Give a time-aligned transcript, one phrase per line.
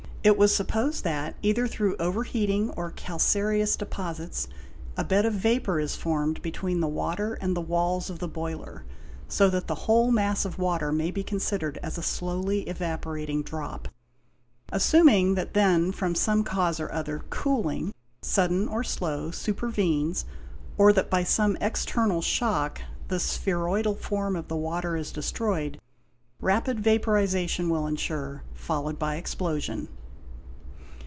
[0.23, 4.47] It was supposed that either through over heating or calcareous deposits
[4.95, 8.85] a bed of vapour is formed between the water and the walls of the boiler,
[9.27, 13.87] so that the whole mass of water may be considered as a slowly evaporating drop.
[14.71, 20.25] Assuming that then, from some cause or other, cooling—sudden or slow—supervenes,
[20.77, 25.79] or that by some external shock the spheroidal form of the water is destroyed,
[26.39, 29.87] rapid vaporization will ensure, followed by explosion.